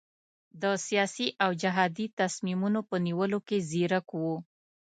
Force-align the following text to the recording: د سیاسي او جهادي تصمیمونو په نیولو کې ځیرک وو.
د 0.61 0.63
سیاسي 0.85 1.27
او 1.43 1.49
جهادي 1.61 2.07
تصمیمونو 2.21 2.79
په 2.89 2.95
نیولو 3.05 3.39
کې 3.47 3.57
ځیرک 3.69 4.07
وو. 4.21 4.35